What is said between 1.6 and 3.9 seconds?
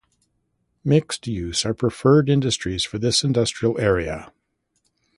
are preferred industries for this industrial